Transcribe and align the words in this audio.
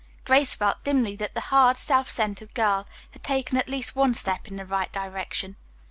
Grace 0.25 0.55
felt 0.55 0.83
dimly 0.83 1.15
that 1.15 1.35
the 1.35 1.39
hard, 1.53 1.77
self 1.77 2.09
centered 2.09 2.55
girl 2.55 2.87
had 3.11 3.21
taken 3.21 3.55
at 3.55 3.69
least 3.69 3.95
one 3.95 4.15
step 4.15 4.47
in 4.47 4.55
the 4.57 4.65
right 4.65 4.91
direction. 4.91 5.57